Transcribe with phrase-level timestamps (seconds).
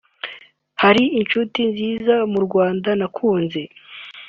[0.81, 3.61] hari inshuti nziza mu Rwanda nakunze